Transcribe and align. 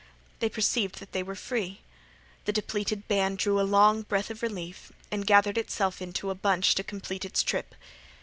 They 0.39 0.49
perceived 0.49 0.97
that 0.99 1.11
they 1.11 1.21
were 1.21 1.35
free. 1.35 1.81
The 2.45 2.51
depleted 2.51 3.07
band 3.07 3.37
drew 3.37 3.61
a 3.61 3.61
long 3.61 4.01
breath 4.01 4.31
of 4.31 4.41
relief 4.41 4.91
and 5.11 5.27
gathered 5.27 5.59
itself 5.59 6.01
into 6.01 6.31
a 6.31 6.33
bunch 6.33 6.73
to 6.73 6.83
complete 6.83 7.23
its 7.23 7.43
trip. 7.43 7.75